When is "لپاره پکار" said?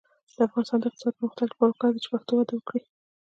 1.51-1.91